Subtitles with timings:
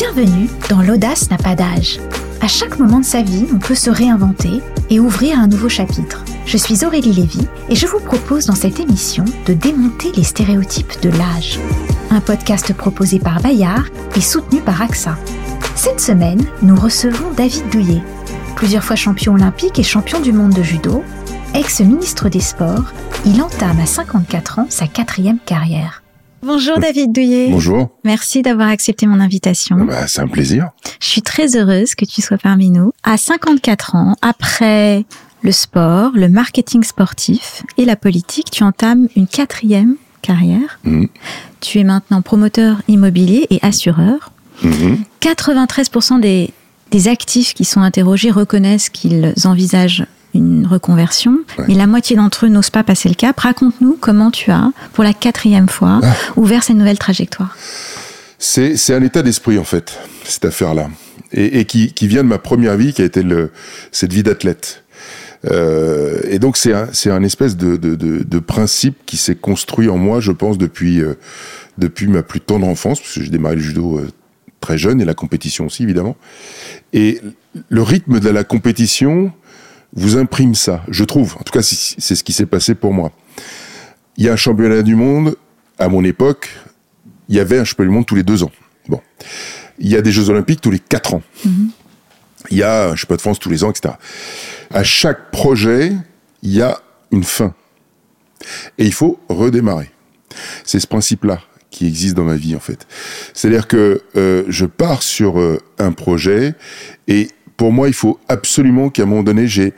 [0.00, 2.00] Bienvenue dans L'audace n'a pas d'âge.
[2.40, 6.24] À chaque moment de sa vie, on peut se réinventer et ouvrir un nouveau chapitre.
[6.46, 11.02] Je suis Aurélie Lévy et je vous propose dans cette émission de démonter les stéréotypes
[11.02, 11.60] de l'âge.
[12.10, 13.84] Un podcast proposé par Bayard
[14.16, 15.18] et soutenu par AXA.
[15.74, 18.02] Cette semaine, nous recevons David Douillet.
[18.56, 21.04] Plusieurs fois champion olympique et champion du monde de judo,
[21.52, 22.90] ex-ministre des Sports,
[23.26, 25.99] il entame à 54 ans sa quatrième carrière.
[26.42, 27.48] Bonjour David Douillet.
[27.50, 27.90] Bonjour.
[28.04, 29.76] Merci d'avoir accepté mon invitation.
[29.84, 30.70] Bah, c'est un plaisir.
[31.00, 32.92] Je suis très heureuse que tu sois parmi nous.
[33.02, 35.04] À 54 ans, après
[35.42, 40.80] le sport, le marketing sportif et la politique, tu entames une quatrième carrière.
[40.84, 41.08] Mhm.
[41.60, 44.32] Tu es maintenant promoteur immobilier et assureur.
[44.62, 45.04] Mhm.
[45.20, 46.50] 93% des,
[46.90, 51.64] des actifs qui sont interrogés reconnaissent qu'ils envisagent une reconversion, Ouais.
[51.68, 53.38] mais la moitié d'entre eux n'osent pas passer le cap.
[53.40, 56.14] Raconte-nous comment tu as, pour la quatrième fois, Ah.
[56.36, 57.56] ouvert cette nouvelle trajectoire.
[58.38, 60.88] C'est, c'est un état d'esprit, en fait, cette affaire-là.
[61.32, 63.50] Et, et qui, qui vient de ma première vie, qui a été le,
[63.92, 64.82] cette vie d'athlète.
[65.50, 69.34] Euh, et donc, c'est un, c'est un espèce de, de, de, de principe qui s'est
[69.36, 71.14] construit en moi, je pense, depuis, euh,
[71.78, 74.08] depuis ma plus tendre enfance, parce que j'ai démarré le judo euh,
[74.60, 76.16] très jeune, et la compétition aussi, évidemment.
[76.92, 77.20] Et
[77.68, 79.32] le rythme de la compétition
[79.92, 81.36] vous imprime ça, je trouve.
[81.38, 83.12] En tout cas, c'est ce qui s'est passé pour moi.
[84.16, 85.36] Il y a un championnat du monde,
[85.78, 86.50] à mon époque,
[87.28, 88.52] il y avait un championnat du monde tous les deux ans.
[88.88, 89.00] Bon.
[89.78, 91.22] Il y a des Jeux Olympiques tous les quatre ans.
[92.50, 93.94] Il y a un championnat de France tous les ans, etc.
[94.72, 95.92] À chaque projet,
[96.42, 96.80] il y a
[97.10, 97.54] une fin.
[98.78, 99.90] Et il faut redémarrer.
[100.64, 102.86] C'est ce principe-là qui existe dans ma vie, en fait.
[103.32, 106.54] C'est-à-dire que euh, je pars sur euh, un projet
[107.06, 107.28] et
[107.60, 109.74] pour moi, il faut absolument qu'à un moment donné, j'ai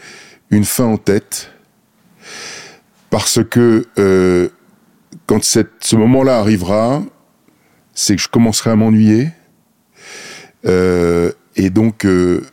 [0.52, 1.50] une fin en tête
[3.11, 4.50] parce que euh,
[5.27, 7.03] quand ce moment-là arrivera,
[7.92, 9.30] c'est que je commencerai à m'ennuyer.
[10.64, 12.44] Euh, et donc, euh,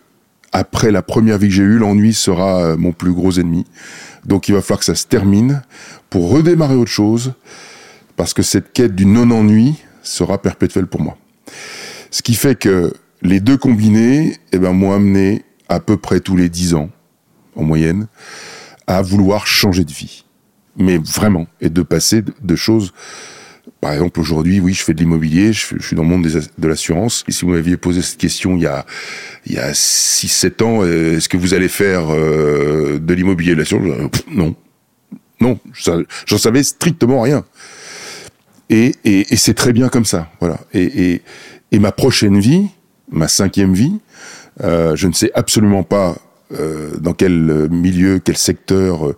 [0.51, 3.67] après la première vie que j'ai eue, l'ennui sera mon plus gros ennemi.
[4.25, 5.61] Donc, il va falloir que ça se termine
[6.09, 7.33] pour redémarrer autre chose,
[8.15, 11.19] parce que cette quête du non-ennui sera perpétuelle pour moi.
[12.09, 12.91] Ce qui fait que
[13.21, 16.89] les deux combinés eh ben, m'ont amené à peu près tous les dix ans,
[17.55, 18.07] en moyenne,
[18.87, 20.25] à vouloir changer de vie.
[20.77, 22.93] Mais vraiment, et de passer de, choses
[23.81, 27.23] par exemple, aujourd'hui, oui, je fais de l'immobilier, je, suis dans le monde de l'assurance.
[27.27, 28.85] Et si vous m'aviez posé cette question il y a,
[29.45, 33.59] il y a 6-7 ans, euh, est-ce que vous allez faire euh, de l'immobilier de
[33.59, 33.85] l'assurance?
[33.87, 34.55] Euh, Non.
[35.41, 35.57] Non,
[36.25, 37.45] j'en savais strictement rien.
[38.69, 38.93] Et,
[39.37, 40.59] c'est très bien comme ça, voilà.
[40.73, 41.21] Et
[41.71, 42.67] ma prochaine vie,
[43.11, 43.99] ma cinquième vie,
[44.63, 46.15] euh, je ne sais absolument pas
[46.51, 49.13] euh, dans quel euh, milieu, quel secteur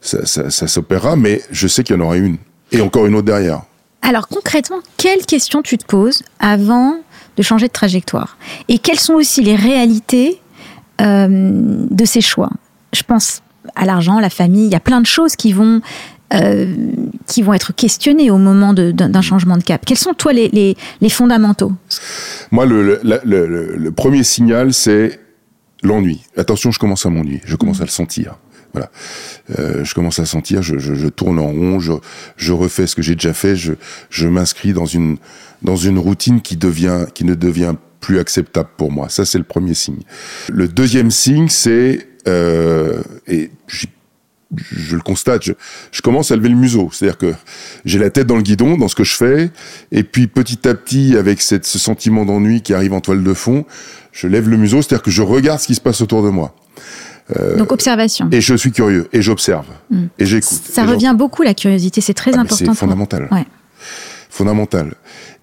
[0.00, 2.38] ça, s'opérera, mais je sais qu'il y en aura une.
[2.72, 3.62] Et encore une autre derrière.
[4.00, 6.96] Alors concrètement, quelles questions tu te poses avant
[7.36, 8.36] de changer de trajectoire?
[8.68, 10.40] Et quelles sont aussi les réalités
[10.98, 12.50] de ces choix?
[12.92, 13.42] Je pense
[13.74, 15.80] à l'argent, la famille, il y a plein de choses qui vont,
[16.34, 16.66] euh,
[17.26, 19.84] qui vont être questionnées au moment d'un changement de cap.
[19.84, 20.76] Quels sont, toi, les,
[21.10, 21.72] fondamentaux?
[22.50, 25.20] Moi, le, premier signal, c'est
[25.82, 26.22] l'ennui.
[26.36, 27.40] Attention, je commence à m'ennuyer.
[27.44, 28.36] Je commence à le sentir.
[28.72, 28.90] Voilà.
[29.58, 33.34] Euh, je commence à sentir, je, tourne en rond, je, refais ce que j'ai déjà
[33.34, 35.18] fait, je, m'inscris dans une,
[35.60, 39.10] dans une routine qui, devient, qui ne devient plus acceptable pour moi.
[39.10, 40.00] Ça, c'est le premier signe.
[40.48, 43.50] Le deuxième signe, c'est, euh, et
[44.56, 45.52] je le constate, je,
[45.92, 46.90] je commence à lever le museau.
[46.92, 47.34] C'est-à-dire que
[47.84, 49.50] j'ai la tête dans le guidon, dans ce que je fais,
[49.90, 53.34] et puis petit à petit, avec cette, ce sentiment d'ennui qui arrive en toile de
[53.34, 53.64] fond,
[54.12, 56.54] je lève le museau, c'est-à-dire que je regarde ce qui se passe autour de moi.
[57.56, 58.28] Donc observation.
[58.30, 59.64] Et je suis curieux, et j'observe,
[60.18, 60.58] et j'écoute.
[60.70, 62.72] Ça Et revient beaucoup, la curiosité, c'est très Ah, important.
[62.74, 63.28] C'est fondamental.
[63.30, 63.46] Ouais.
[64.34, 64.94] Fondamental.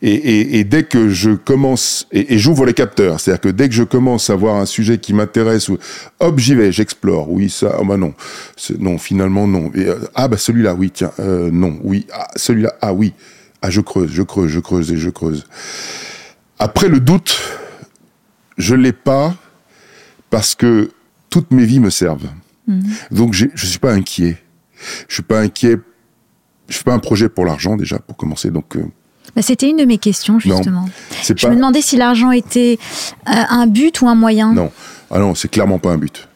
[0.01, 3.69] Et, et, et dès que je commence, et, et j'ouvre les capteurs, c'est-à-dire que dès
[3.69, 5.69] que je commence à voir un sujet qui m'intéresse,
[6.19, 7.29] hop, j'y vais, j'explore.
[7.31, 8.15] Oui, ça, ah bah non,
[8.79, 9.71] non, finalement non.
[9.75, 13.13] Et, euh, ah bah celui-là, oui, tiens, euh, non, oui, ah, celui-là, ah oui,
[13.61, 15.45] ah je creuse, je creuse, je creuse et je creuse.
[16.57, 17.39] Après le doute,
[18.57, 19.35] je l'ai pas
[20.31, 20.89] parce que
[21.29, 22.29] toutes mes vies me servent.
[23.11, 24.37] Donc j'ai- je suis pas inquiet.
[25.07, 25.77] Je suis pas inquiet.
[26.69, 28.51] Je fais pas un projet pour l'argent déjà pour commencer.
[28.51, 28.85] Donc euh,
[29.35, 30.85] Bah, C'était une de mes questions, justement.
[31.21, 32.77] c'est Je pas me demandais si l'argent était
[33.27, 34.53] euh, un but ou un moyen.
[34.53, 34.71] non.
[35.11, 36.28] Ah non, c'est clairement pas un but.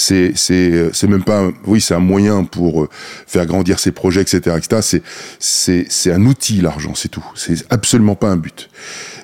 [0.00, 2.88] C'est c'est euh, c'est même pas un- oui c'est un moyen pour euh,
[3.26, 4.80] faire grandir ses projets etc etc.
[4.80, 5.02] C'est
[5.40, 7.24] c'est c'est un outil l'argent c'est tout.
[7.34, 8.70] C'est absolument pas un but.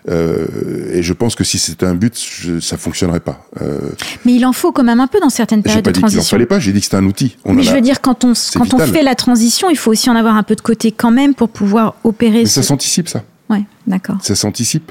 [0.09, 0.47] Euh,
[0.93, 3.47] et je pense que si c'était un but, je, ça fonctionnerait pas.
[3.63, 3.79] Euh,
[4.25, 6.07] Mais il en faut quand même un peu dans certaines périodes pas de dit qu'il
[6.07, 6.37] en transition.
[6.37, 6.59] fallait pas.
[6.59, 7.37] J'ai dit que c'était un outil.
[7.45, 9.79] On Mais en je a- veux dire, quand on, quand on fait la transition, il
[9.79, 12.41] faut aussi en avoir un peu de côté quand même pour pouvoir opérer.
[12.41, 13.23] Mais ce- ça s'anticipe ça.
[13.51, 14.17] Ouais, d'accord.
[14.23, 14.91] Ça s'anticipe.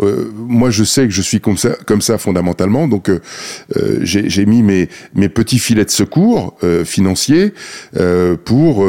[0.00, 2.86] Euh, moi, je sais que je suis comme ça, comme ça fondamentalement.
[2.86, 3.20] Donc, euh,
[3.76, 7.54] euh j'ai mis mes, mes petits filets de secours euh, financiers
[8.44, 8.86] pour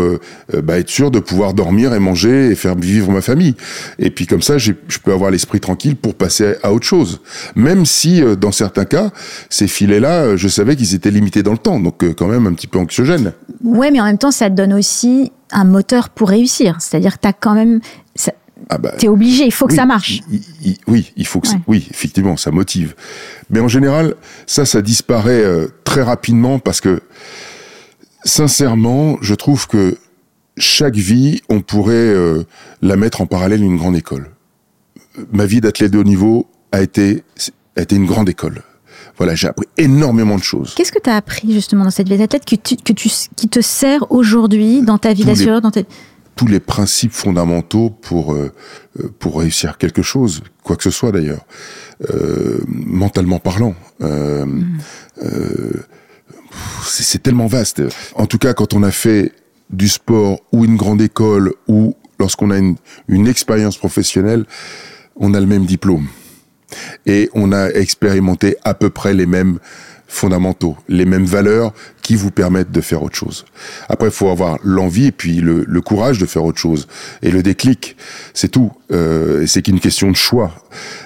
[0.64, 3.56] bah, être sûr de pouvoir dormir et manger et faire vivre ma famille.
[4.00, 4.74] Et puis comme ça, je
[5.04, 7.22] peux avoir l'esprit tranquille pour passer à autre chose.
[7.56, 9.12] Même si, dans certains cas,
[9.50, 11.80] ces filets-là, je savais qu'ils étaient limités dans le temps.
[11.80, 13.32] Donc, quand même un petit peu anxiogène.
[13.64, 16.78] Ouais, mais en même temps, ça te donne aussi un moteur pour réussir.
[16.80, 17.80] C'est-à-dire que tu as quand même
[18.70, 20.22] ah bah, T'es obligé, il faut que ça marche.
[20.88, 22.96] oui, il faut que oui, effectivement, ça motive.
[23.50, 24.16] Mais en général,
[24.48, 27.02] ça, ça disparaît euh, très rapidement parce que,
[28.24, 29.98] sincèrement, je trouve que
[30.58, 32.44] chaque vie, on pourrait euh,
[32.82, 34.32] la mettre en parallèle d'une grande école.
[35.32, 37.24] Ma vie d'athlète de haut niveau a été,
[37.76, 38.62] a été une grande école.
[39.18, 40.74] Voilà, j'ai appris énormément de choses.
[40.76, 43.48] Qu'est-ce que tu as appris justement dans cette vie d'athlète que tu, que tu, qui
[43.48, 45.82] te sert aujourd'hui dans ta vie d'assureur, dans ta
[46.36, 48.52] tous les principes fondamentaux pour euh,
[49.00, 51.46] euh, pour réussir quelque chose, quoi que ce soit d'ailleurs,
[52.14, 53.76] euh, mentalement parlant.
[54.02, 54.80] Euh, mm.
[56.84, 57.82] c'est tellement vaste.
[58.16, 59.32] En tout cas, quand on a fait
[59.70, 62.76] du sport ou une grande école ou lorsqu'on a une,
[63.08, 64.46] une expérience professionnelle,
[65.16, 66.08] on a le même diplôme
[67.06, 69.60] et on a expérimenté à peu près les mêmes
[70.08, 73.46] fondamentaux, les mêmes valeurs qui vous permettent de faire autre chose.
[73.90, 76.88] Après, il faut avoir l'envie et puis le, le, courage de faire autre chose.
[77.24, 77.98] Et le déclic,
[78.34, 78.72] c'est tout.
[78.92, 80.54] Euh, c'est qu'une question de choix.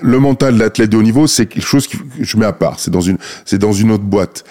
[0.01, 2.79] Le mental de l'athlète de haut niveau, c'est quelque chose que je mets à part.
[2.79, 4.43] C'est dans une, c'est dans une autre boîte.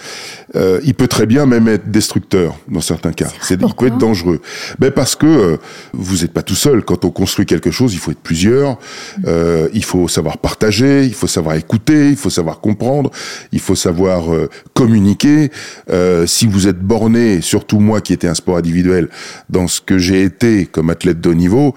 [0.55, 3.27] Euh, il peut très bien même être destructeur dans certains cas.
[3.41, 4.41] C'est, il peut être dangereux.
[4.79, 5.57] Ben parce que euh,
[5.93, 6.83] vous n'êtes pas tout seul.
[6.83, 8.79] Quand on construit quelque chose, il faut être plusieurs.
[9.27, 11.05] Euh, il faut savoir partager.
[11.05, 12.09] Il faut savoir écouter.
[12.09, 13.11] Il faut savoir comprendre.
[13.51, 15.51] Il faut savoir euh, communiquer.
[15.89, 19.09] Euh, si vous êtes borné, surtout moi qui étais un sport individuel,
[19.49, 21.75] dans ce que j'ai été comme athlète de haut niveau,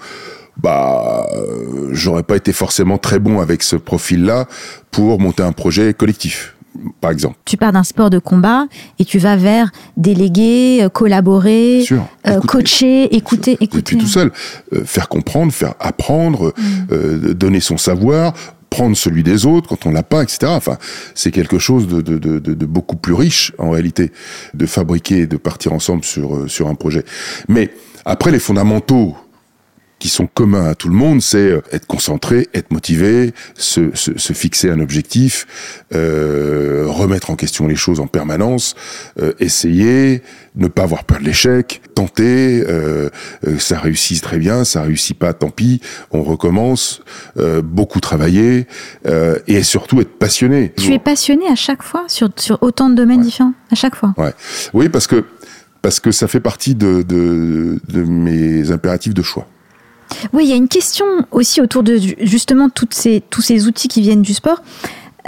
[0.57, 4.47] bah, euh, j'aurais pas été forcément très bon avec ce profil-là
[4.91, 6.55] pour monter un projet collectif.
[7.01, 7.35] Par exemple.
[7.45, 8.65] Tu pars d'un sport de combat
[8.97, 11.85] et tu vas vers déléguer, euh, collaborer,
[12.47, 13.77] coacher, écouter, écouter.
[13.77, 14.31] Et puis tout seul,
[14.83, 17.33] faire comprendre, faire apprendre, mm.
[17.33, 18.33] donner son savoir,
[18.73, 20.47] prendre celui des autres quand on l'a pas, etc.
[20.47, 20.77] Enfin,
[21.13, 24.11] c'est quelque chose de, de, de, de, beaucoup plus riche en réalité
[24.55, 27.05] de fabriquer et de partir ensemble sur euh, sur un projet.
[27.47, 27.69] Mais
[28.03, 29.15] après les fondamentaux
[30.03, 34.17] qui sont communs à tout le monde, c'est euh, être concentré, être motivé, se, se,
[34.17, 35.47] se fixer un objectif,
[35.95, 38.75] euh, remettre en question les choses en permanence,
[39.21, 40.21] euh, essayer,
[40.57, 43.09] ne pas avoir peur de l'échec, tenter, euh,
[43.47, 45.79] euh ça réussit très bien, ça réussit pas, tant pis,
[46.11, 47.01] on recommence,
[47.63, 48.67] beaucoup travailler
[49.47, 50.73] et surtout être passionné.
[50.75, 54.13] Tu es passionné à chaque fois sur, sur autant de domaines différents, à chaque fois?
[54.17, 54.33] Ouais.
[54.73, 55.23] Oui, parce que
[55.81, 59.47] parce que ça fait partie de, de, de mes impératifs de choix.
[60.33, 64.01] Oui, il y a une question aussi autour de justement ces, tous ces outils qui
[64.01, 64.61] viennent du sport.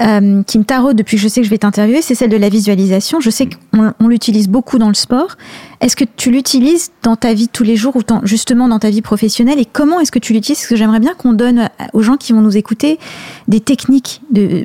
[0.02, 2.36] Euh, qui me taraude depuis que je sais que je vais t'interviewer, c'est celle de
[2.36, 3.22] la visualisation.
[3.22, 5.38] Je sais qu'on l'utilise beaucoup dans le sport.
[5.80, 9.02] Est-ce que tu l'utilises dans ta vie tous les jours ou justement dans ta vie
[9.02, 9.58] professionnelle?
[9.58, 10.60] Et comment est-ce que tu l'utilises?
[10.60, 13.00] Parce que j'aimerais bien qu'on donne aux gens qui vont nous écouter
[13.48, 14.22] des techniques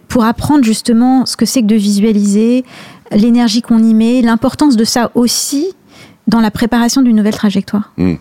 [0.08, 2.64] pour apprendre justement ce que c'est que de visualiser,
[3.12, 5.68] l'énergie qu'on y met, l'importance de ça aussi
[6.26, 7.92] dans la préparation d'une nouvelle trajectoire.
[7.98, 8.14] Mmh.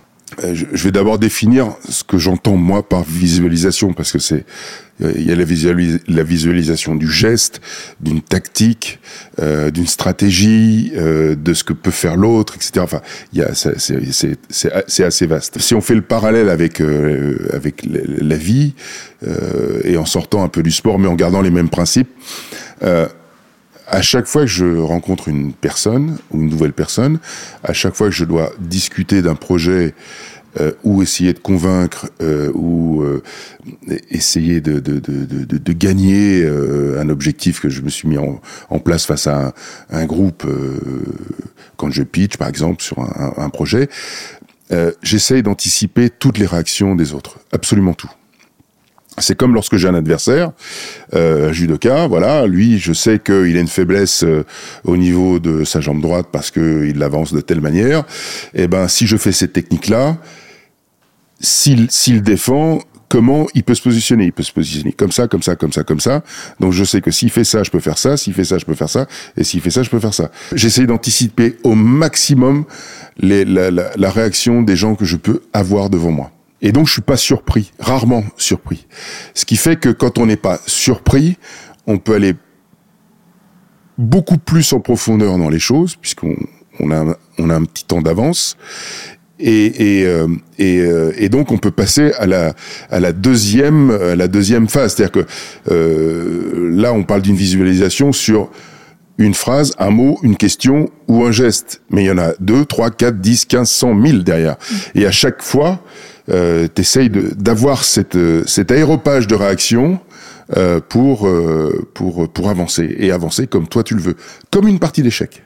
[0.44, 4.46] Euh, je vais d'abord définir ce que j'entends moi par visualisation, parce que c'est
[5.02, 5.46] il y a la,
[6.08, 7.62] la visualisation du geste,
[8.02, 9.00] d'une tactique,
[9.40, 12.82] euh, d'une stratégie, euh, de ce que peut faire l'autre, etc.
[12.82, 15.60] Enfin, il y a c'est assez vaste.
[15.60, 18.74] Si on fait le parallèle avec euh, avec la vie
[19.26, 22.10] euh, et en sortant un peu du sport, mais en gardant les mêmes principes.
[22.84, 23.08] Euh,
[23.90, 27.20] à chaque fois que je rencontre une personne ou une nouvelle personne,
[27.64, 29.94] à chaque fois que je dois discuter d'un projet
[30.60, 33.22] euh, ou essayer de convaincre euh, ou euh,
[34.10, 38.80] essayer de, de, de, de gagner euh, un objectif que je me suis mis en,
[38.80, 39.54] place face à
[39.92, 40.48] un, groupe
[41.78, 43.90] quand je pitch par exemple sur un, un projet,
[45.04, 48.10] j'essaye d'anticiper toutes les réactions des autres, absolument tout.
[49.20, 50.52] C'est comme lorsque j'ai un adversaire,
[51.14, 54.44] euh, judoka, voilà, lui, je sais qu'il a une faiblesse euh,
[54.84, 58.00] au niveau de sa jambe droite parce qu'il l'avance de telle manière.
[58.54, 60.18] Et eh ben, si je fais cette technique-là,
[61.40, 64.26] s'il s'il défend, comment il peut se positionner?
[64.26, 66.24] Il peut se positionner comme ça, comme ça, comme ça, comme ça.
[66.60, 68.16] Donc je sais que s'il fait ça, je peux faire ça.
[68.16, 69.08] S'il fait ça, je peux faire ça.
[69.36, 70.32] Et s'il fait ça, je peux faire ça.
[70.54, 72.66] J'essaie d'anticiper au maximum
[73.18, 76.32] les, la, la réaction des gens que je peux avoir devant moi.
[76.62, 78.88] Et donc je suis pas surpris, rarement surpris.
[79.34, 81.38] Ce qui fait que quand on n'est pas surpris,
[81.88, 82.36] on peut aller
[83.98, 86.36] beaucoup plus en profondeur dans les choses, puisqu'on
[86.80, 88.58] on a, un petit temps d'avance.
[89.42, 90.28] Euh,
[90.60, 92.54] euh, et, donc on peut passer à la,
[92.90, 98.12] à la deuxième, à la deuxième phase, c'est-à-dire que euh, là on parle d'une visualisation
[98.12, 98.50] sur
[99.18, 102.66] une phrase, un mot, une question ou un geste, mais il y en a deux,
[102.66, 104.56] trois, quatre, dix, quinze, cent, mille derrière.
[104.96, 105.82] Et à chaque fois,
[106.30, 108.18] euh, t'essayes d'avoir cette,
[108.48, 110.00] cet aéropage de réaction
[110.58, 114.16] euh, pour, euh, pour, pour avancer et avancer comme toi tu le veux,
[114.52, 115.44] comme une partie d'échec.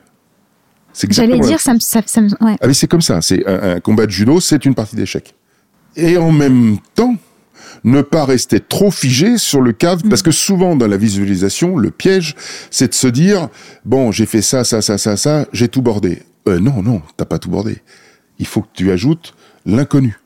[1.10, 1.80] J'allais dire, ça me.
[1.80, 2.56] Ça, ça me ouais.
[2.62, 3.22] Ah, c'est comme ça.
[3.22, 5.34] C'est un, un, combat de judo, c'est une partie d'échec.
[5.96, 7.16] Et en même temps,
[7.84, 11.92] ne pas rester trop figé sur le cadre, parce que souvent dans la visualisation, le
[11.92, 12.36] piège,
[12.72, 13.50] c'est de se dire
[13.86, 16.22] bon, j'ai fait ça, ça, ça, ça, ça, j'ai tout bordé.
[16.48, 17.80] Euh, non, non, t'as pas tout bordé.
[18.40, 19.34] Il faut que tu ajoutes
[19.66, 20.18] l'inconnu.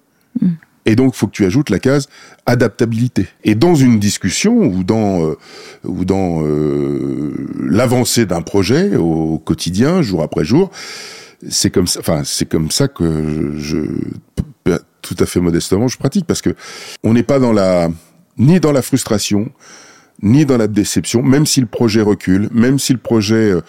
[0.86, 2.08] Et donc, il faut que tu ajoutes la case
[2.46, 3.28] adaptabilité.
[3.44, 5.36] Et dans une discussion ou dans euh,
[5.84, 10.72] dans euh, l'avancée d'un projet au quotidien, jour après jour,
[11.50, 12.00] c'est comme ça.
[12.00, 13.78] Enfin, c'est comme ça que je,
[14.66, 16.56] je, tout à fait modestement je pratique parce que
[17.04, 17.90] on n'est pas dans la
[18.38, 19.52] ni dans la frustration
[20.22, 23.62] ni dans la déception, même si le projet recule, même si le projet euh,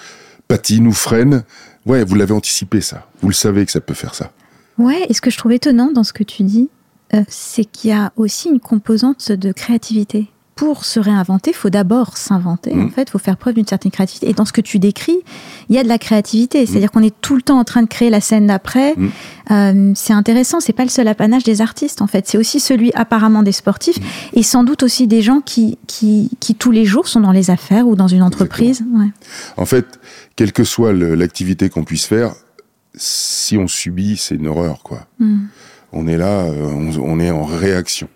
[0.47, 1.45] patine ou freine.
[1.85, 3.07] Ouais, vous l'avez anticipé ça.
[3.21, 4.33] Vous le savez que ça peut faire ça.
[4.79, 6.69] Ouais, et ce que je trouve étonnant dans ce que tu dis,
[7.15, 10.29] euh, c'est qu'il y a aussi une composante de créativité.
[10.55, 12.73] Pour se réinventer, il faut d'abord s'inventer.
[12.73, 12.91] En mmh.
[12.91, 14.29] fait, il faut faire preuve d'une certaine créativité.
[14.29, 15.17] Et dans ce que tu décris,
[15.69, 16.67] il y a de la créativité.
[16.67, 16.91] C'est-à-dire mmh.
[16.99, 18.95] qu'on est tout le temps en train de créer la scène d'après.
[18.97, 19.09] Mmh.
[19.53, 20.59] Euh, c'est intéressant.
[20.59, 22.27] C'est pas le seul apanage des artistes, en fait.
[22.27, 23.99] C'est aussi celui apparemment des sportifs
[24.33, 27.51] et sans doute aussi des gens qui, qui, qui, tous les jours sont dans les
[27.51, 28.83] affaires ou dans une entreprise.
[28.93, 29.11] Ouais.
[29.57, 30.01] En fait,
[30.35, 32.35] quelle que soit l'activité qu'on puisse faire,
[32.99, 35.07] si on subit, c'est une horreur, quoi
[35.93, 38.09] on est là, euh, on, est en réaction.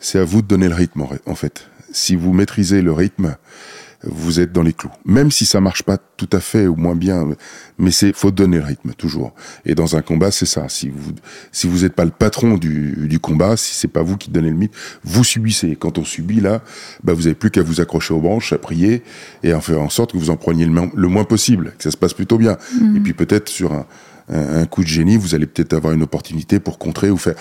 [0.00, 1.68] C'est à vous de donner le rythme, en fait.
[1.92, 3.36] Si vous maîtrisez le rythme,
[4.02, 4.90] vous êtes dans les clous.
[5.04, 7.28] Même si ça marche pas tout à fait ou moins bien,
[7.78, 9.34] mais c'est faut donner le rythme toujours.
[9.64, 10.68] Et dans un combat, c'est ça.
[10.68, 11.12] Si vous
[11.52, 14.50] si vous n'êtes pas le patron du, du combat, si c'est pas vous qui donnez
[14.50, 14.74] le mythe,
[15.04, 15.76] vous subissez.
[15.76, 16.62] Quand on subit là,
[17.02, 19.02] bah vous avez plus qu'à vous accrocher aux branches, à prier
[19.42, 21.90] et à faire en sorte que vous en preniez le, le moins possible, que ça
[21.90, 22.56] se passe plutôt bien.
[22.80, 22.96] Mmh.
[22.96, 23.86] Et puis peut-être sur un
[24.28, 27.34] un, coup de génie, vous allez peut-être avoir une opportunité pour contrer ou faire.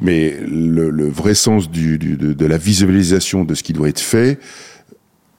[0.00, 3.88] Mais le, le vrai sens du, du, de, de, la visualisation de ce qui doit
[3.88, 4.38] être fait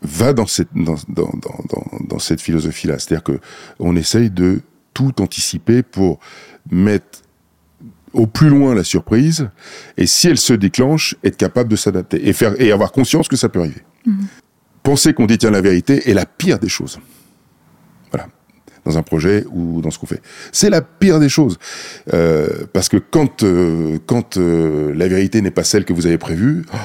[0.01, 2.99] va dans cette, dans, dans, dans, dans cette philosophie-là.
[2.99, 3.39] C'est-à-dire que
[3.79, 4.61] on essaye de
[4.93, 6.19] tout anticiper pour
[6.71, 7.21] mettre
[8.13, 9.49] au plus loin la surprise,
[9.97, 13.35] et si elle se déclenche, être capable de s'adapter et faire et avoir conscience que
[13.35, 13.83] ça peut arriver.
[14.05, 14.23] Mmh.
[14.81, 16.99] Penser qu'on détient la vérité est la pire des choses
[18.85, 20.21] dans un projet ou dans ce qu'on fait.
[20.51, 21.57] C'est la pire des choses.
[22.13, 26.17] Euh, parce que quand, euh, quand euh, la vérité n'est pas celle que vous avez
[26.17, 26.77] prévue, oh,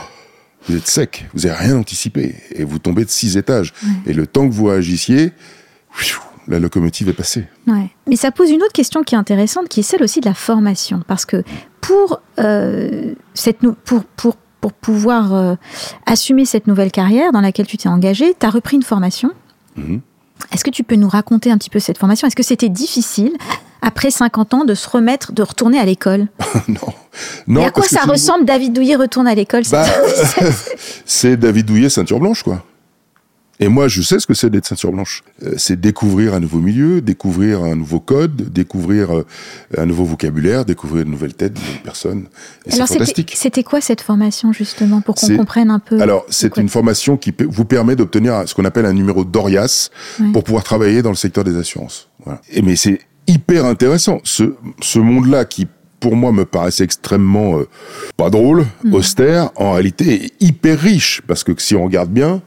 [0.68, 3.72] vous êtes sec, vous n'avez rien anticipé, et vous tombez de six étages.
[3.82, 4.12] Ouais.
[4.12, 5.32] Et le temps que vous agissiez,
[6.48, 7.44] la locomotive est passée.
[7.66, 7.90] Ouais.
[8.08, 10.34] Mais ça pose une autre question qui est intéressante, qui est celle aussi de la
[10.34, 11.02] formation.
[11.06, 11.42] Parce que
[11.80, 15.54] pour, euh, cette pour, pour, pour pouvoir euh,
[16.06, 19.30] assumer cette nouvelle carrière dans laquelle tu t'es engagé, tu as repris une formation.
[19.76, 19.98] Mmh.
[20.52, 22.26] Est-ce que tu peux nous raconter un petit peu cette formation?
[22.26, 23.32] Est-ce que c'était difficile
[23.82, 26.28] après 50 ans de se remettre, de retourner à l'école?
[26.68, 26.80] Non.
[27.46, 27.60] non.
[27.60, 29.84] Et à quoi ça ressemble David Douillet retourne à l'école bah,
[31.04, 32.64] C'est David Douillet ceinture blanche quoi.
[33.60, 35.22] Et moi, je sais ce que c'est d'être ceinture blanche.
[35.44, 39.26] Euh, c'est découvrir un nouveau milieu, découvrir un nouveau code, découvrir euh,
[39.78, 42.26] un nouveau vocabulaire, découvrir de nouvelles têtes, de nouvelles personnes.
[42.66, 42.88] Et alors.
[42.88, 47.32] C'était quoi cette formation, justement, pour qu'on comprenne un peu Alors, c'est une formation qui
[47.48, 50.32] vous permet d'obtenir ce qu'on appelle un numéro d'ORIAS ouais.
[50.32, 52.08] pour pouvoir travailler dans le secteur des assurances.
[52.24, 52.40] Voilà.
[52.50, 54.20] Et, mais c'est hyper intéressant.
[54.24, 55.66] Ce, ce monde-là qui
[56.00, 57.68] pour moi me paraissait extrêmement euh,
[58.16, 58.94] pas drôle, mmh.
[58.94, 62.42] austère, en réalité est hyper riche parce que si on regarde bien,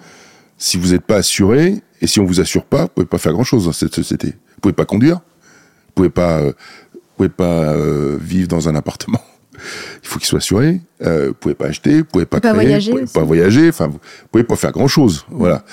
[0.58, 3.34] si vous n'êtes pas assuré, et si on vous assure pas, vous pouvez pas faire
[3.34, 4.28] grand chose dans cette société.
[4.28, 6.54] Vous pouvez pas conduire, vous pouvez pas, euh,
[6.94, 9.22] vous pouvez pas euh, vivre dans un appartement.
[10.04, 10.82] Il faut qu'il soit assuré.
[11.02, 13.70] Euh, vous pouvez pas acheter, vous pouvez pas, pas créer, voyager vous pouvez pas voyager.
[13.70, 14.00] Enfin, vous
[14.32, 15.26] pouvez pas faire grand chose.
[15.30, 15.64] Voilà.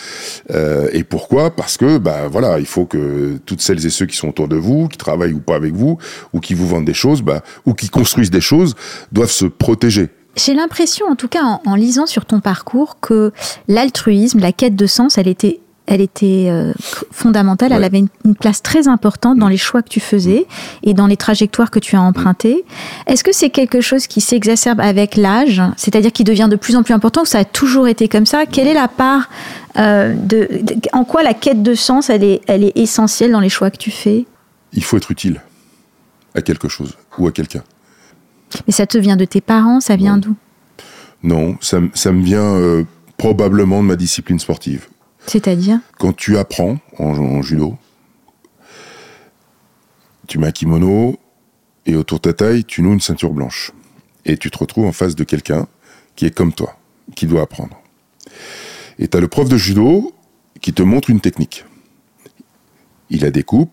[0.50, 1.54] Euh, et pourquoi?
[1.54, 4.56] Parce que, bah voilà, il faut que toutes celles et ceux qui sont autour de
[4.56, 5.98] vous, qui travaillent ou pas avec vous,
[6.32, 8.74] ou qui vous vendent des choses, bah, ou qui construisent des choses,
[9.12, 10.08] doivent se protéger.
[10.36, 13.32] J'ai l'impression, en tout cas en, en, lisant sur ton parcours, que
[13.68, 16.72] l'altruisme, la quête de sens, elle était, elle était euh,
[17.12, 17.70] fondamentale.
[17.70, 17.76] Ouais.
[17.76, 20.46] Elle avait une, une, place très importante dans les choix que tu faisais
[20.82, 22.64] et dans les trajectoires que tu as empruntées.
[23.06, 26.82] Est-ce que c'est quelque chose qui s'exacerbe avec l'âge, c'est-à-dire qui devient de plus en
[26.82, 28.46] plus important, ou ça a toujours été comme ça?
[28.46, 29.28] Quelle est la part
[29.76, 33.40] euh, de, de, en quoi la quête de sens, elle est, elle est essentielle dans
[33.40, 34.26] les choix que tu fais?
[34.72, 35.40] Il faut être utile
[36.34, 37.62] à quelque chose ou à quelqu'un.
[38.66, 40.34] Mais ça te vient de tes parents, ça vient d'où?
[41.22, 42.84] Non, ça, ça, me vient euh,
[43.16, 44.88] probablement de ma discipline sportive.
[45.26, 45.80] C'est-à-dire?
[45.98, 47.76] Quand tu apprends en, en, judo,
[50.28, 51.16] tu mets un kimono,
[51.86, 53.72] et autour de ta taille, tu noues une ceinture blanche.
[54.24, 55.66] Et tu te retrouves en face de quelqu'un
[56.16, 56.76] qui est comme toi,
[57.14, 57.78] qui doit apprendre.
[58.98, 60.12] Et tu as le prof de judo
[60.60, 61.64] qui te montre une technique.
[63.10, 63.70] Il la découpe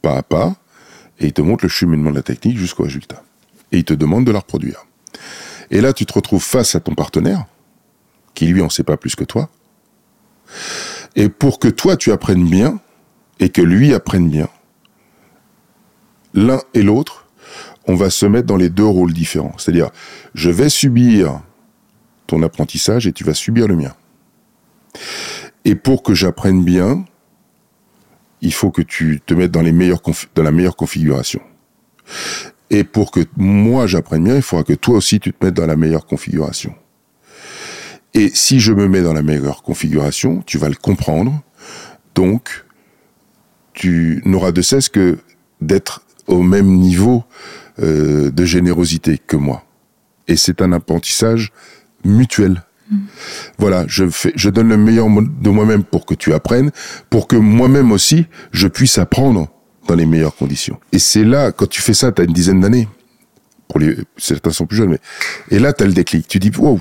[0.00, 0.56] pas à pas
[1.18, 3.22] et il te montre le cheminement de la technique jusqu'au résultat.
[3.72, 4.86] Et il te demande de la reproduire.
[5.70, 7.46] Et là, tu te retrouves face à ton partenaire,
[8.34, 9.48] qui lui en sait pas plus que toi.
[11.16, 12.80] Et pour que toi, tu apprennes bien,
[13.38, 14.48] et que lui apprenne bien,
[16.34, 17.26] l'un et l'autre,
[17.86, 19.54] on va se mettre dans les deux rôles différents.
[19.58, 19.90] C'est-à-dire,
[20.34, 21.40] je vais subir
[22.26, 23.94] ton apprentissage et tu vas subir le mien.
[25.64, 27.04] Et pour que j'apprenne bien,
[28.40, 31.40] il faut que tu te mettes dans, la meilleure configuration.
[32.70, 35.66] Et pour que moi j'apprenne bien, il faudra que toi aussi tu te mettes dans
[35.66, 36.74] la meilleure configuration.
[38.14, 41.42] Et si je me mets dans la meilleure configuration, tu vas le comprendre.
[42.14, 42.64] Donc,
[43.72, 45.18] tu n'auras de cesse que
[45.60, 47.24] d'être au même niveau
[47.80, 49.64] euh, de générosité que moi.
[50.28, 51.52] Et c'est un apprentissage
[52.04, 52.62] mutuel.
[52.90, 52.98] Mm.
[53.58, 56.72] Voilà, je fais, je donne le meilleur de moi-même pour que tu apprennes,
[57.10, 59.48] pour que moi-même aussi je puisse apprendre
[59.86, 60.78] dans les meilleures conditions.
[60.92, 62.88] Et c'est là, quand tu fais ça, tu as une dizaine d'années.
[63.68, 63.80] Pour
[64.16, 64.98] certains sont plus jeunes, mais
[65.50, 66.26] et là tu as le déclic.
[66.26, 66.80] Tu dis wow,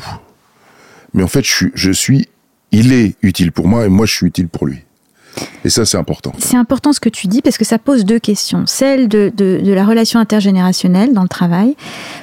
[1.14, 2.28] mais en fait je suis,
[2.72, 4.84] il est utile pour moi et moi je suis utile pour lui.
[5.66, 6.34] Et ça, c'est important.
[6.38, 8.66] C'est important ce que tu dis parce que ça pose deux questions.
[8.66, 9.32] Celle de,
[9.64, 11.76] la relation intergénérationnelle dans le travail.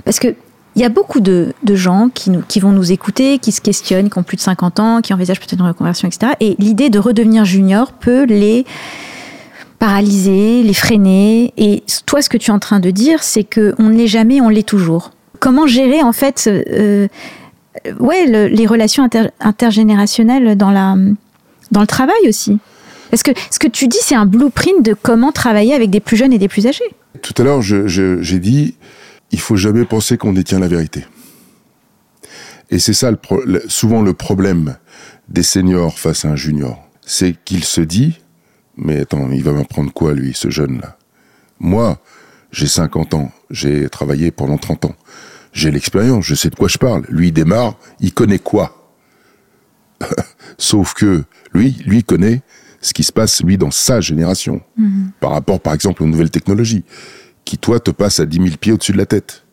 [0.04, 0.34] Parce que
[0.74, 4.22] il y a beaucoup de, gens qui vont nous écouter, qui se questionnent, qui ont
[4.22, 6.32] plus de 50 ans, qui envisagent peut-être une reconversion, etc.
[6.40, 8.66] Et l'idée de redevenir junior peut les
[9.78, 11.52] paralyser, les freiner.
[11.56, 14.40] Et toi, ce que tu es en train de dire, c'est qu'on ne l'est jamais,
[14.40, 15.12] on l'est toujours.
[15.38, 17.08] Comment gérer, en fait, euh,
[18.00, 20.96] ouais, le, les relations inter, intergénérationnelles dans, la,
[21.70, 22.58] dans le travail aussi?
[23.10, 26.16] Parce que ce que tu dis, c'est un blueprint de comment travailler avec des plus
[26.16, 26.84] jeunes et des plus âgés.
[27.22, 28.74] Tout à l'heure, j'ai dit,
[29.30, 31.04] il faut jamais penser qu'on détient la vérité.
[32.70, 33.12] Et c'est ça
[33.68, 34.76] souvent le problème
[35.28, 36.82] des seniors face à un junior.
[37.04, 38.18] C'est qu'il se dit,
[38.76, 40.98] mais attends, il va m'apprendre quoi lui, ce jeune-là?
[41.58, 41.98] Moi,
[42.52, 44.96] j'ai 50 ans, j'ai travaillé pendant 30 ans.
[45.52, 47.04] J'ai l'expérience, je sais de quoi je parle.
[47.08, 48.92] Lui, il démarre, il connaît quoi?
[50.58, 52.42] Sauf que lui, lui connaît
[52.82, 55.10] ce qui se passe, lui, dans sa génération, mhm.
[55.20, 56.84] par rapport, par exemple, aux nouvelles technologies,
[57.44, 59.44] qui, toi, te passent à 10 000 pieds au-dessus de la tête.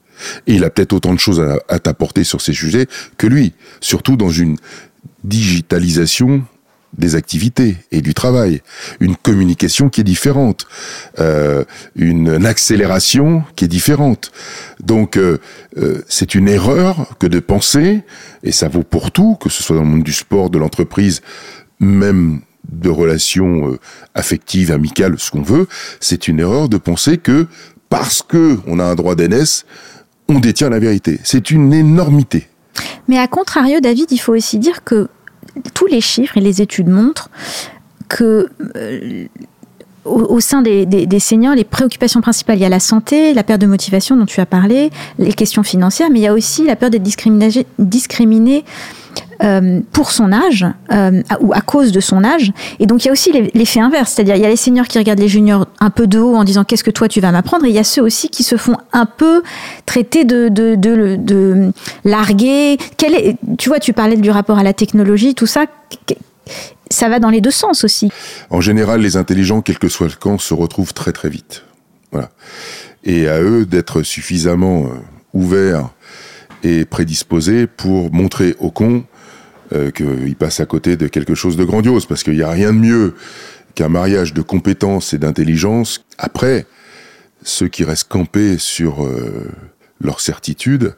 [0.46, 3.54] Et il a peut-être autant de choses à, à t'apporter sur ces sujets que lui,
[3.80, 4.58] surtout dans une
[5.24, 6.46] digitalisation
[6.98, 8.62] des activités et du travail,
[9.00, 10.68] une communication qui est différente,
[11.20, 11.64] euh,
[11.96, 14.32] une, accélération qui est différente.
[14.82, 15.40] Donc euh,
[15.78, 18.02] euh, c'est une erreur que de penser,
[18.44, 21.22] et ça vaut pour tout, que ce soit dans le monde du sport, de l'entreprise,
[21.80, 23.78] même de relations
[24.16, 25.68] affectives, amicales, ce qu'on veut,
[26.00, 27.48] c'est une erreur de penser que
[27.90, 29.66] parce que on a un droit d'aînesse,
[30.30, 31.20] on détient la vérité.
[31.24, 32.48] C'est une énormité.
[33.08, 35.10] Mais à contrario, David, il faut aussi dire que
[35.74, 37.30] tous les chiffres et les études montrent
[38.10, 38.50] que
[40.06, 43.62] au, sein des, des, seniors, les préoccupations principales, il y a la santé, la perte
[43.62, 46.76] de motivation dont tu as parlé, les questions financières, mais il y a aussi la
[46.76, 48.66] peur d'être discriminé, discriminé
[49.44, 52.52] euh, pour son âge euh, ou à cause de son âge.
[52.80, 54.98] Et donc il y a aussi l'effet inverse, c'est-à-dire il y a les seniors qui
[54.98, 57.66] regardent les juniors un peu de haut en disant qu'est-ce que toi tu vas m'apprendre,
[57.66, 59.42] et il y a ceux aussi qui se font un peu
[59.86, 61.72] traiter de, de, de, de
[62.04, 62.78] larguer.
[62.98, 65.66] Quel est, tu vois, tu parlais du rapport à la technologie, tout ça.
[66.92, 68.12] Ça va dans les deux sens aussi.
[68.50, 71.64] En général, les intelligents, quel que soit le camp, se retrouvent très très vite.
[72.12, 72.30] Voilà.
[73.04, 74.90] Et à eux d'être suffisamment euh,
[75.34, 75.90] ouverts
[76.64, 79.04] et prédisposés pour montrer aux cons
[79.74, 82.74] euh, qu'il passe à côté de quelque chose de grandiose, parce qu'il n'y a rien
[82.74, 83.16] de mieux
[83.76, 86.06] qu'un mariage de compétences et d'intelligence.
[86.18, 86.68] Après,
[87.44, 89.52] ceux qui restent campés sur euh,
[90.00, 90.96] leur certitude,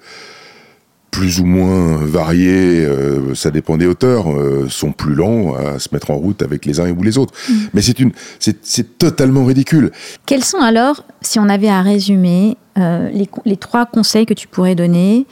[1.15, 5.87] plus ou moins variés, euh, ça dépend des auteurs, euh, sont plus lents à se
[5.93, 7.33] mettre en route avec les uns ou les autres.
[7.47, 7.53] Mm.
[7.73, 9.91] Mais c'est une, c'est totalement ridicule.
[10.25, 14.75] Quels sont alors, si on avait à résumer, les, les, trois conseils que tu pourrais
[14.75, 15.25] donner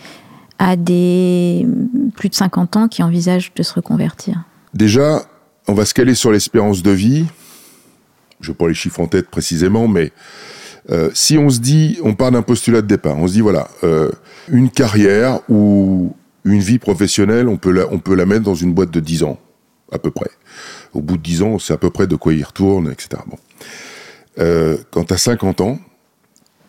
[0.57, 1.67] à des
[2.15, 4.41] plus de 50 ans qui envisagent de se reconvertir?
[4.73, 5.23] Déjà,
[5.67, 7.25] on va se caler sur l'espérance de vie.
[8.39, 10.13] Je n'ai pas les chiffres en tête précisément, mais
[10.89, 13.69] euh, si on se dit, on part d'un postulat de départ, on se dit voilà,
[13.83, 14.11] euh,
[14.49, 18.73] une carrière ou une vie professionnelle, on peut, la, on peut la mettre dans une
[18.73, 19.39] boîte de 10 ans,
[19.91, 20.29] à peu près.
[20.93, 23.21] Au bout de 10 ans, c'est à peu près de quoi il retourne, etc.
[23.27, 23.37] Bon.
[24.39, 25.79] Euh, quand tu as 50 ans,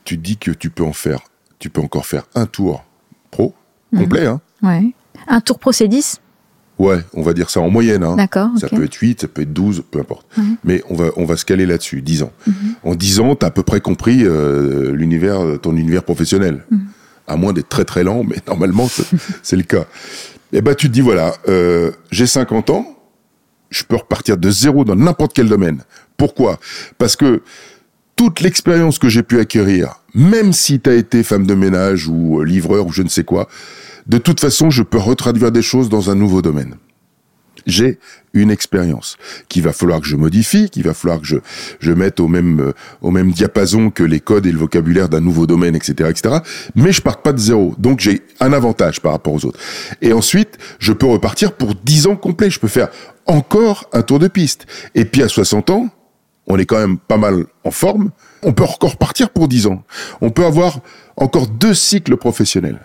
[0.05, 1.20] tu te dis que tu peux en faire,
[1.59, 2.85] tu peux encore faire un tour
[3.31, 3.55] pro,
[3.96, 4.27] complet.
[4.27, 4.40] Hein.
[4.62, 4.92] Ouais.
[5.27, 6.20] Un tour pro, c'est 10
[6.78, 8.02] Ouais, on va dire ça en moyenne.
[8.02, 8.16] Hein.
[8.16, 8.50] D'accord.
[8.58, 10.26] Ça peut être 8, ça peut être 12, peu importe.
[10.37, 10.56] Mhm.
[10.64, 12.32] Mais on va, on va se caler là-dessus, 10 ans.
[12.46, 12.54] Mhm.
[12.82, 16.64] En 10 ans, tu as à peu près compris euh, l'univers, ton univers professionnel.
[16.70, 16.80] Mhm.
[17.26, 18.88] À moins d'être très très lent, mais normalement,
[19.42, 19.84] c'est le cas.
[20.52, 22.87] Et ben tu te dis, voilà, euh, j'ai 50 ans,
[23.70, 25.82] je peux repartir de zéro dans n'importe quel domaine.
[26.16, 26.60] Pourquoi?
[26.98, 27.42] Parce que
[28.16, 32.40] toute l'expérience que j'ai pu acquérir, même si tu as été femme de ménage ou
[32.40, 33.48] euh, livreur ou je ne sais quoi,
[34.06, 36.76] de toute façon, je peux retraduire des choses dans un nouveau domaine.
[37.66, 37.98] J'ai
[38.34, 39.16] une expérience
[39.48, 41.36] qu'il va falloir que je modifie, qu'il va falloir que je,
[41.80, 45.20] je mette au même, euh, au même diapason que les codes et le vocabulaire d'un
[45.20, 46.36] nouveau domaine, etc., etc.
[46.74, 47.74] Mais je pars pas de zéro.
[47.78, 49.58] Donc j'ai un avantage par rapport aux autres.
[50.02, 52.50] Et ensuite, je peux repartir pour 10 ans complets.
[52.50, 52.88] Je peux faire
[53.24, 54.66] encore un tour de piste.
[54.94, 55.88] Et puis à 60 ans,
[56.46, 58.10] on est quand même pas mal en forme.
[58.42, 59.84] On peut encore repartir pour 10 ans.
[60.20, 60.80] On peut avoir
[61.16, 62.80] encore deux cycles professionnels.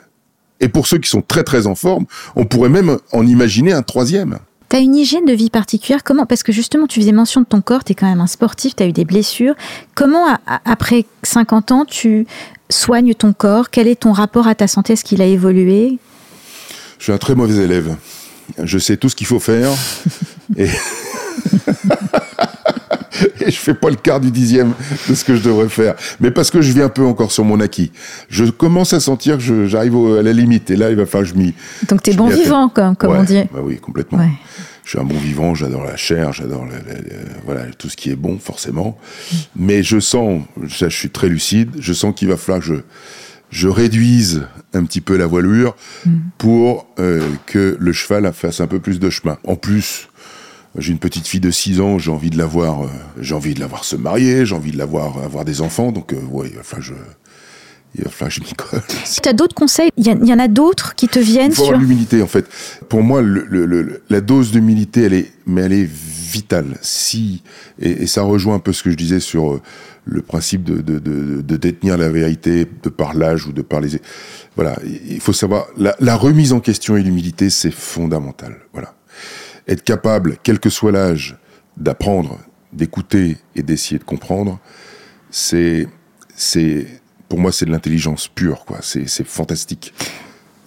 [0.60, 3.82] Et pour ceux qui sont très très en forme, on pourrait même en imaginer un
[3.82, 4.39] troisième.
[4.69, 6.04] T'as une hygiène de vie particulière?
[6.04, 6.28] Comment?
[6.28, 8.86] Parce que justement, tu faisais mention de ton corps, t'es quand même un sportif, t'as
[8.86, 9.56] eu des blessures.
[9.95, 10.28] Comment,
[10.63, 12.28] après 50 ans, tu
[12.69, 13.72] soignes ton corps?
[13.72, 14.93] Quel est ton rapport à ta santé?
[14.93, 15.98] Est-ce qu'il a évolué?
[17.00, 17.95] Je suis un très mauvais élève.
[18.62, 19.72] Je sais tout ce qu'il faut faire.
[20.58, 20.67] et...
[23.41, 24.73] et je fais pas le quart du dixième
[25.08, 25.95] de ce que je devrais faire.
[26.19, 27.91] Mais parce que je viens un peu encore sur mon acquis.
[28.29, 30.69] Je commence à sentir que j'arrive à la limite.
[30.69, 31.53] Et là, il va falloir que je m'y...
[31.88, 33.43] Donc t'es bon vivant, comme, comme on dit.
[33.53, 34.19] Bah oui, complètement.
[34.19, 34.32] Ouais.
[34.89, 36.65] Je suis un bon vivant, j'adore la chair, j'adore
[37.45, 38.97] voilà, tout ce qui est bon, forcément.
[39.55, 42.73] Mais je sens, ça, je suis très lucide, je sens qu'il va falloir que je,
[43.51, 45.75] je réduise un petit peu la voilure
[46.39, 49.38] pour euh, que le cheval fasse un peu plus de chemin.
[49.45, 50.09] En plus,
[50.80, 52.88] j'ai une petite fille de 6 ans, j'ai envie de la voir, euh,
[53.20, 55.92] j'ai envie de la voir se marier, j'ai envie de la voir avoir des enfants,
[55.92, 56.94] donc euh, ouais, il va falloir je,
[57.96, 58.82] il va falloir que je m'y colle.
[59.06, 61.74] Si t'as d'autres conseils, il y, en a d'autres qui te viennent Il faut sur...
[61.74, 62.46] avoir l'humilité en fait.
[62.88, 66.78] Pour moi, le, le- le- la dose d'humilité, elle est, mais elle est vitale.
[66.84, 67.42] Si
[67.80, 69.62] et, et ça rejoint un peu ce que je disais sur euh,
[70.06, 73.82] le principe de, de, de, de détenir la vérité de par l'âge ou de par
[73.82, 74.00] les.
[74.56, 74.78] Voilà,
[75.10, 78.58] il faut savoir la, la remise en question et l'humilité, c'est fondamental.
[78.74, 78.94] Voilà,
[79.69, 81.38] être capable, quel que soit l'âge,
[81.77, 82.39] d'apprendre,
[82.73, 84.60] d'écouter et d'essayer de comprendre,
[85.32, 85.88] c'est
[86.36, 86.88] c'est
[87.29, 88.79] pour moi c'est de l'intelligence pure quoi.
[88.82, 89.93] C'est c'est fantastique.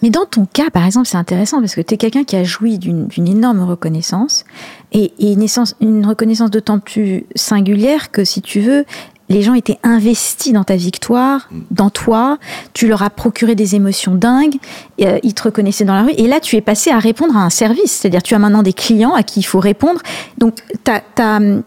[0.03, 2.43] Mais dans ton cas, par exemple, c'est intéressant parce que tu es quelqu'un qui a
[2.43, 4.45] joui d'une d'une énorme reconnaissance
[4.91, 5.47] et, une,
[5.81, 8.85] une reconnaissance d'autant plus singulière que, si tu veux,
[9.29, 12.39] les gens étaient investis dans ta victoire, dans toi,
[12.73, 14.57] tu leur as procuré des émotions dingues,
[15.01, 17.41] euh, ils te reconnaissaient dans la rue, et là tu es passé à répondre à
[17.41, 20.01] un service, c'est-à-dire tu as maintenant des clients à qui il faut répondre,
[20.39, 20.57] donc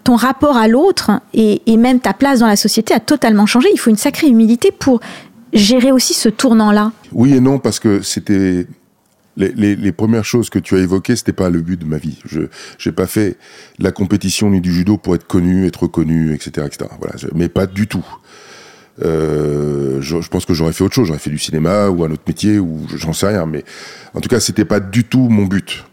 [0.03, 3.69] ton rapport à l'autre et, et même ta place dans la société a totalement changé,
[3.73, 4.99] il faut une sacrée humilité pour
[5.55, 6.91] gérer aussi ce tournant-là.
[7.11, 8.67] Oui et non, parce que c'était.
[9.37, 11.97] Les, les, les premières choses que tu as évoquées, c'était pas le but de ma
[11.97, 12.19] vie.
[12.25, 12.41] Je
[12.77, 13.37] j'ai pas fait
[13.79, 16.89] la compétition ni du judo pour être connu, être reconnu, etc., etc.
[16.99, 18.05] Voilà, mais pas du tout.
[19.03, 21.07] Euh, je, je pense que j'aurais fait autre chose.
[21.07, 23.45] J'aurais fait du cinéma ou un autre métier ou j'en sais rien.
[23.45, 23.63] Mais
[24.13, 25.83] en tout cas, c'était pas du tout mon but.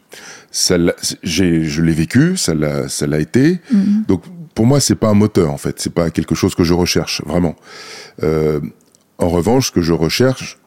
[0.51, 0.77] Ça,
[1.23, 3.61] je l'ai vécu, ça l'a, ça l'a été.
[4.07, 4.23] Donc
[4.55, 5.81] pour moi, c'est pas un moteur en fait.
[5.81, 7.57] C'est pas quelque chose que je recherche vraiment.
[8.23, 8.61] Euh,
[9.19, 10.59] en revanche, ce que je recherche,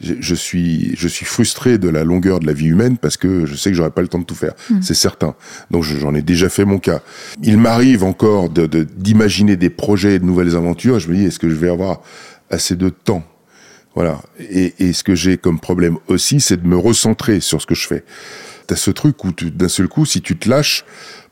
[0.00, 3.46] je je suis, je suis frustré de la longueur de la vie humaine parce que
[3.46, 4.54] je sais que j'aurai pas le temps de tout faire.
[4.82, 5.34] C'est certain.
[5.70, 7.00] Donc je- j'en ai déjà fait mon cas.
[7.42, 10.98] Il m'arrive encore de, de- d'imaginer des projets et de nouvelles aventures.
[10.98, 12.00] Je me dis, est-ce que je vais avoir
[12.50, 13.24] assez de temps?
[13.94, 14.20] Voilà.
[14.50, 17.74] Et, et ce que j'ai comme problème aussi, c'est de me recentrer sur ce que
[17.76, 18.04] je fais.
[18.66, 20.84] T'as ce truc où d'un seul coup, si tu te lâches,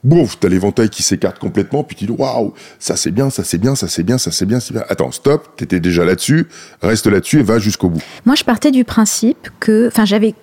[0.04, 3.58] bouf, t'as l'éventail qui s'écarte complètement, puis tu dis waouh, ça c'est bien, ça c'est
[3.58, 4.84] bien, ça c'est bien, ça c'est bien, c'est bien.
[4.88, 6.48] Attends, stop, t'étais déjà là-dessus,
[6.82, 8.02] reste là-dessus et va jusqu'au bout.
[8.26, 10.34] Moi, je partais du principe que, enfin, j'avais,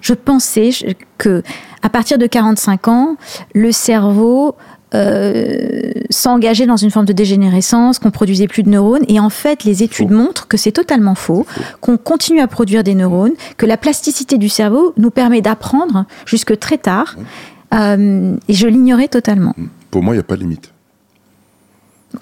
[0.00, 0.70] je pensais
[1.18, 1.42] que
[1.82, 3.16] à partir de 45 ans,
[3.54, 4.56] le cerveau
[4.94, 9.64] euh, s'engageait dans une forme de dégénérescence, qu'on produisait plus de neurones, et en fait,
[9.64, 10.14] les études Faux.
[10.14, 11.46] montrent que c'est totalement faux,
[11.80, 16.58] qu'on continue à produire des neurones, que la plasticité du cerveau nous permet d'apprendre jusque
[16.58, 17.16] très tard,
[17.74, 19.54] euh, et je l'ignorais totalement.
[19.90, 20.72] Pour moi, il n'y a pas de limite.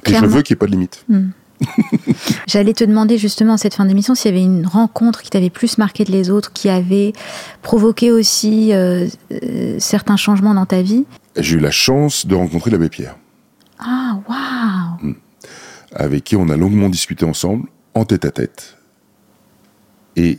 [0.06, 1.04] Et je veux qu'il n'y ait pas de limite.
[2.48, 5.50] J'allais te demander justement à cette fin d'émission s'il y avait une rencontre qui t'avait
[5.50, 7.12] plus marqué de les autres, qui avait
[7.60, 11.04] provoqué aussi euh, euh, certains changements dans ta vie.
[11.36, 13.16] J'ai eu la chance de rencontrer l'abbé Pierre,
[13.78, 15.14] Ah, waouh
[15.94, 18.76] avec qui on a longuement discuté ensemble, en tête à tête.
[20.16, 20.38] Et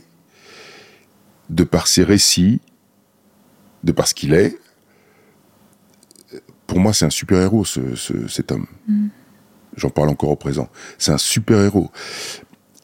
[1.50, 2.60] de par ses récits,
[3.84, 4.58] de par ce qu'il est,
[6.74, 8.66] pour moi, c'est un super-héros, ce, ce- cet homme.
[9.76, 10.68] J'en parle encore au présent.
[10.98, 11.88] C'est un super-héros.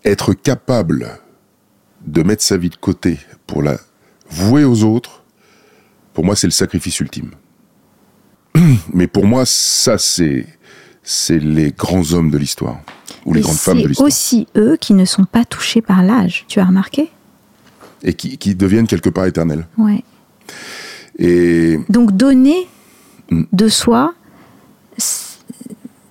[0.04, 1.18] Être capable
[2.06, 3.78] de mettre sa vie de côté pour la
[4.30, 5.24] vouer aux autres,
[6.14, 7.30] Pour moi, c'est le sacrifice ultime.
[8.94, 10.46] Mais pour moi, ça, c'est
[11.02, 12.78] c'est les grands hommes de l'histoire
[13.26, 16.04] ou les Et grandes femmes de l'histoire aussi eux qui ne sont pas touchés par
[16.04, 16.44] l'âge.
[16.46, 17.10] Tu as remarqué?
[18.04, 19.66] Et qui, qui deviennent quelque part éternels.
[19.78, 20.04] Ouais.
[21.18, 22.68] Et Donc donner
[23.30, 23.42] Mm.
[23.52, 24.14] de soi,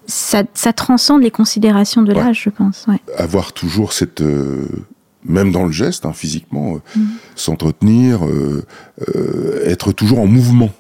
[0.08, 2.24] ça, ça transcende les considérations de Ouais.
[2.24, 2.86] l'âge, je pense.
[2.88, 3.00] Ouais.
[3.18, 4.66] avoir toujours cette euh,
[5.26, 7.06] même dans le geste hein, physiquement euh, Mm.
[7.36, 8.66] s'entretenir euh,
[9.66, 10.72] être toujours en mouvement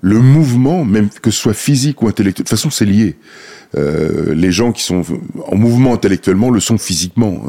[0.00, 3.16] le mouvement même que ce soit physique ou intellectuel de toute façon c'est lié
[3.76, 5.02] les gens qui sont
[5.46, 7.42] en mouvement intellectuellement le sont physiquement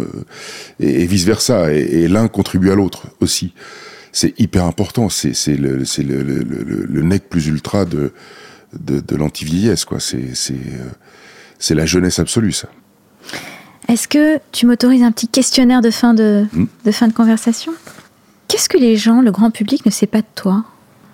[0.79, 3.53] et, vice versa et, et l'un contribue à l'autre aussi
[4.12, 8.12] c'est hyper important c'est le c'est le, le, le, le nec plus ultra de
[8.74, 10.89] de, de l'anti-vieillesse quoi c'est c'est euh,
[11.60, 12.69] c'est la jeunesse absolue ça
[13.88, 16.65] Est-ce que tu m'autorises un petit questionnaire de fin de, Mm.
[16.86, 17.72] de fin de conversation?
[18.48, 20.63] Qu'est-ce que les gens, le grand public, ne sait pas de toi?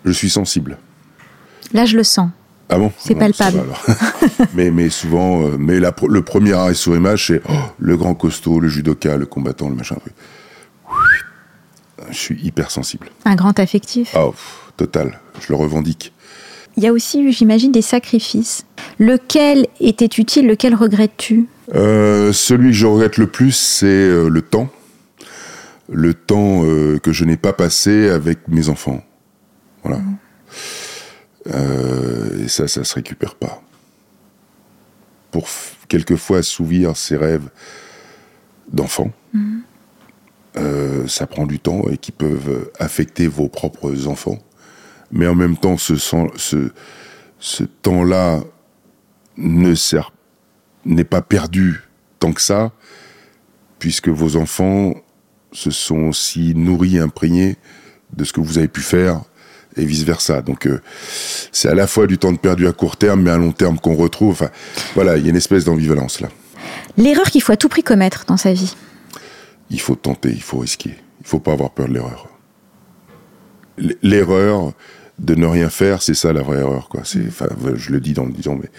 [0.05, 0.77] Je suis sensible
[1.73, 2.29] Là, je le sens.
[2.69, 2.91] Ah bon?
[2.97, 3.59] C'est Bon, palpable.
[4.53, 8.13] mais, mais souvent, euh, mais la, le premier arrêt sur image, c'est oh, le grand
[8.15, 9.95] costaud, le judoka, le combattant, le machin.
[9.95, 10.13] truc.
[12.09, 13.09] Je suis hyper sensible.
[13.25, 14.11] Un grand affectif.
[14.15, 14.27] Ah,
[14.77, 15.19] total.
[15.41, 16.13] Je le revendique.
[16.77, 18.65] Il y a aussi eu, j'imagine, des sacrifices.
[18.99, 24.41] Lequel était utile, lequel regrettes-tu Euh, celui que je regrette le plus, c'est euh, le
[24.41, 24.69] temps.
[25.89, 29.03] Le temps euh, que je n'ai pas passé avec mes enfants.
[29.83, 30.01] Voilà.
[31.53, 33.61] Euh, et ça, ça se récupère pas.
[35.31, 35.47] Pour
[35.87, 37.49] quelquefois assouvir ses rêves
[38.71, 39.11] d'enfant,
[40.57, 44.39] euh, ça prend du temps et qui peuvent affecter vos propres enfants.
[45.11, 46.69] Mais en même temps, ce,
[47.81, 48.41] temps-là
[49.37, 50.11] ne sert
[50.85, 51.81] n'est pas perdu
[52.19, 52.71] tant que ça,
[53.79, 54.93] puisque vos enfants
[55.51, 57.55] se sont aussi nourris, imprégnés
[58.13, 59.21] de ce que vous avez pu faire,
[59.77, 60.41] et vice-versa.
[60.41, 60.81] Donc euh,
[61.51, 63.79] c'est à la fois du temps de perdu à court terme, mais à long terme
[63.79, 64.31] qu'on retrouve.
[64.31, 64.49] Enfin,
[64.93, 66.29] voilà, il y a une espèce d'ambivalence là.
[66.97, 68.75] L'erreur qu'il faut à tout prix commettre dans sa vie.
[69.69, 70.95] Il faut tenter, il faut risquer.
[71.21, 72.27] Il faut pas avoir peur de l'erreur.
[74.01, 74.73] L'erreur
[75.19, 76.87] de ne rien faire, c'est ça la vraie erreur.
[76.89, 77.01] Quoi.
[77.03, 78.69] C'est, enfin, je le dis dans le disant, mais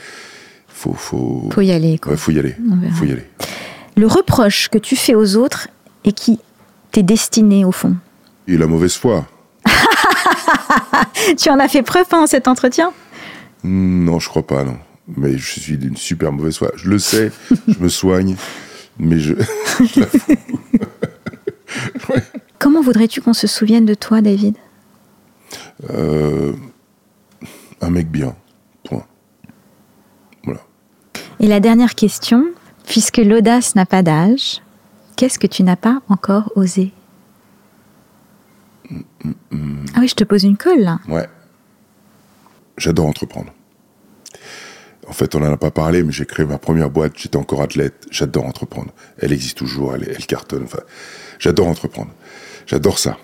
[0.69, 1.99] faut, faut, Faut y aller.
[1.99, 2.13] Quoi.
[2.13, 2.55] ouais, faut y aller.
[2.95, 3.27] Faut y aller.
[3.97, 5.69] Le reproche que tu fais aux autres
[6.05, 6.39] et qui
[6.93, 7.97] t'est destiné au fond.
[8.47, 9.27] Et la mauvaise foi.
[11.39, 12.93] Tu en as fait preuve pendant cet entretien?
[13.65, 14.77] Non, je crois pas, non.
[15.17, 16.71] Mais je suis d'une super mauvaise foi.
[16.77, 17.33] Je le sais,
[17.69, 18.37] je me soigne,
[18.99, 19.35] mais je.
[19.81, 20.03] je.
[22.09, 22.23] Ouais.
[22.59, 24.57] Comment voudrais-tu qu'on se souvienne de toi, David?
[25.91, 26.53] Euh,
[27.81, 28.37] un mec bien.
[28.85, 29.05] Point.
[30.45, 30.61] Voilà.
[31.41, 32.47] Et la dernière question,
[32.87, 34.63] puisque l'audace n'a pas d'âge,
[35.17, 36.93] qu'est-ce que tu n'as pas encore osé?
[39.95, 41.01] Ah oui, je te pose une colle là.
[41.09, 41.29] Ouais.
[42.79, 43.53] J'adore entreprendre.
[45.09, 47.13] En fait, on n'en a pas parlé, mais j'ai créé ma première boîte.
[47.17, 48.07] J'étais encore athlète.
[48.11, 48.93] J'adore entreprendre.
[49.19, 49.95] Elle existe toujours.
[49.95, 50.65] Elle, elle cartonne.
[50.65, 50.81] Enfin,
[51.39, 52.11] j'adore entreprendre.
[52.67, 53.17] J'adore ça.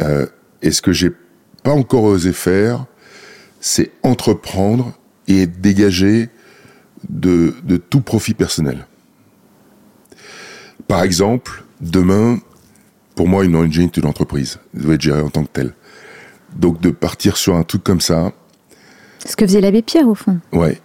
[0.00, 0.26] Euh,
[0.62, 1.10] et ce que j'ai
[1.62, 2.86] pas encore osé faire,
[3.60, 4.92] c'est entreprendre
[5.28, 6.30] et dégager
[7.08, 8.86] de, de tout profit personnel.
[10.88, 12.38] Par exemple, demain,
[13.14, 14.58] pour moi, une ONG est une entreprise.
[14.74, 15.74] Elle doit être gérée en tant que telle.
[16.56, 18.32] Donc de partir sur un truc comme ça,
[19.26, 20.40] Ce que faisait l'abbé Pierre au fond.
[20.52, 20.80] ouais.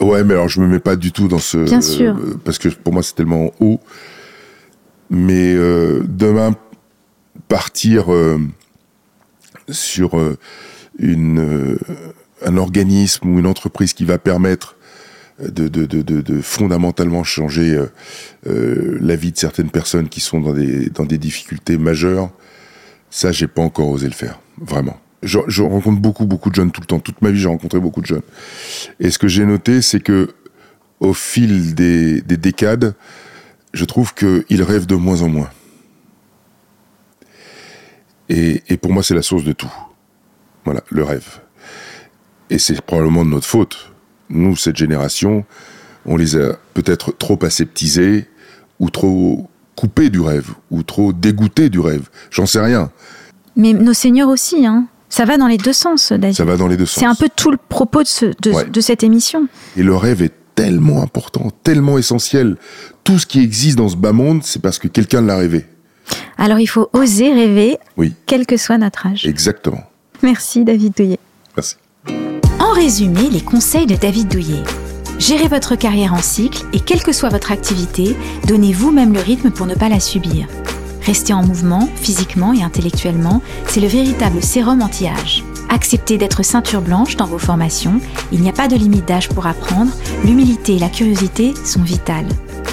[0.00, 1.58] Ouais, mais alors je me mets pas du tout dans ce...
[1.58, 2.16] Bien sûr.
[2.16, 3.80] euh, parce que pour moi c'est tellement haut.
[5.08, 6.54] Mais euh, demain,
[7.48, 8.38] partir euh,
[9.68, 10.18] sur
[10.98, 11.78] une, euh,
[12.44, 14.76] un organisme ou une entreprise qui va permettre
[15.40, 17.78] de, de, de, de, de fondamentalement changer
[18.44, 22.30] la vie de certaines personnes qui sont dans des, dans des difficultés majeures,
[23.10, 24.98] ça, j'ai pas encore osé le faire, vraiment.
[25.22, 27.00] Je, rencontre beaucoup, beaucoup de jeunes tout le temps.
[27.00, 28.22] Toute ma vie, j'ai rencontré beaucoup de jeunes.
[29.00, 30.34] Et ce que j'ai noté, c'est que
[31.00, 32.94] au fil des, des décades,
[33.72, 35.50] je trouve qu'ils rêvent de moins en moins.
[38.28, 39.72] Et, et pour moi, c'est la source de tout.
[40.64, 41.40] Voilà, le rêve.
[42.50, 43.92] Et c'est probablement de notre faute.
[44.28, 45.44] Nous, cette génération,
[46.04, 48.26] on les a peut-être trop aseptisés
[48.80, 52.08] ou trop coupés du rêve ou trop dégoûtés du rêve.
[52.30, 52.90] J'en sais rien.
[53.56, 54.86] Mais nos seigneurs aussi, hein.
[55.16, 56.36] Ça va dans les deux sens, David.
[56.36, 56.98] Ça va dans les deux sens.
[57.00, 58.64] C'est un peu tout le propos de, ce- de- Ouais.
[58.66, 59.48] de cette émission.
[59.74, 62.58] Et le rêve est tellement important, tellement essentiel.
[63.02, 65.64] Tout ce qui existe dans ce bas monde, c'est parce que quelqu'un l'a rêvé.
[66.36, 69.24] Alors il faut oser rêver, Oui, quel que soit notre âge.
[69.26, 69.84] exactement.
[70.22, 71.18] Merci David Douillet.
[71.56, 71.76] Merci.
[72.60, 74.62] En résumé, les conseils de David Douillet.
[75.18, 78.14] Gérez votre carrière en cycle et quelle que soit votre activité,
[78.46, 80.46] donnez vous-même le rythme pour ne pas la subir.
[81.06, 85.44] Rester en mouvement, physiquement et intellectuellement, c'est le véritable sérum anti-âge.
[85.68, 88.00] Acceptez d'être ceinture blanche dans vos formations,
[88.32, 89.92] il n'y a pas de limite d'âge pour apprendre,
[90.24, 92.26] l'humilité et la curiosité sont vitales.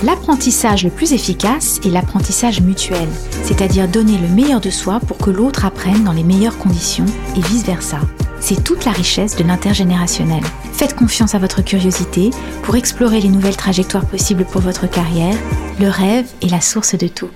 [0.04, 3.08] L'apprentissage le plus efficace est l'apprentissage mutuel,
[3.44, 7.42] c'est-à-dire donner le meilleur de soi pour que l'autre apprenne dans les meilleures conditions et
[7.42, 8.00] vice-versa.
[8.40, 10.44] C'est toute la richesse de l'intergénérationnel.
[10.74, 12.32] Faites confiance à votre curiosité
[12.64, 15.38] pour explorer les nouvelles trajectoires possibles pour votre carrière.
[15.80, 17.30] Le rêve est la source de tout.